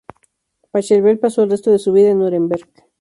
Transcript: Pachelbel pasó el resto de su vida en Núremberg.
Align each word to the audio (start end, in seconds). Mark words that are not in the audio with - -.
Pachelbel 0.71 1.19
pasó 1.19 1.43
el 1.43 1.51
resto 1.51 1.69
de 1.69 1.77
su 1.77 1.93
vida 1.93 2.09
en 2.09 2.17
Núremberg. 2.17 2.67